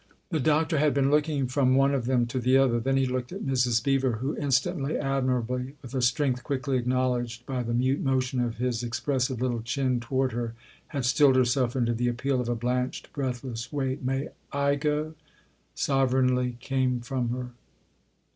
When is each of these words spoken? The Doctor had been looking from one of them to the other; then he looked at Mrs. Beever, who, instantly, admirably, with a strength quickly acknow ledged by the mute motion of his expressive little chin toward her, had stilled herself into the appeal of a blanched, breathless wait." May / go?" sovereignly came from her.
The 0.31 0.39
Doctor 0.39 0.79
had 0.79 0.95
been 0.95 1.11
looking 1.11 1.45
from 1.45 1.75
one 1.75 1.93
of 1.93 2.05
them 2.07 2.25
to 2.25 2.39
the 2.39 2.57
other; 2.57 2.79
then 2.79 2.97
he 2.97 3.05
looked 3.05 3.31
at 3.31 3.45
Mrs. 3.45 3.83
Beever, 3.83 4.13
who, 4.13 4.35
instantly, 4.35 4.97
admirably, 4.97 5.75
with 5.83 5.93
a 5.93 6.01
strength 6.01 6.43
quickly 6.43 6.81
acknow 6.81 7.13
ledged 7.19 7.45
by 7.45 7.61
the 7.61 7.75
mute 7.75 7.99
motion 7.99 8.39
of 8.41 8.57
his 8.57 8.81
expressive 8.81 9.41
little 9.43 9.61
chin 9.61 9.99
toward 9.99 10.31
her, 10.31 10.55
had 10.87 11.05
stilled 11.05 11.35
herself 11.35 11.75
into 11.75 11.93
the 11.93 12.07
appeal 12.07 12.41
of 12.41 12.49
a 12.49 12.55
blanched, 12.55 13.13
breathless 13.13 13.71
wait." 13.71 14.01
May 14.03 14.29
/ 14.53 14.79
go?" 14.79 15.13
sovereignly 15.75 16.57
came 16.59 17.01
from 17.01 17.29
her. 17.29 17.51